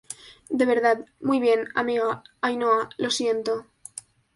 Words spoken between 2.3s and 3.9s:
Ainhoa, lo siento.